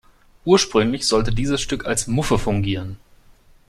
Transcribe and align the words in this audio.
Ursprünglich 0.45 1.07
sollte 1.07 1.31
dieses 1.31 1.61
Stück 1.61 1.85
als 1.85 2.07
Muffe 2.07 2.39
fungieren. 2.39 2.97